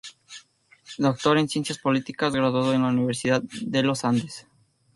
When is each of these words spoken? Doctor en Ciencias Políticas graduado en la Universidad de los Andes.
Doctor 0.97 1.37
en 1.37 1.47
Ciencias 1.47 1.77
Políticas 1.77 2.33
graduado 2.33 2.73
en 2.73 2.81
la 2.81 2.87
Universidad 2.87 3.43
de 3.61 3.83
los 3.83 4.03
Andes. 4.03 4.47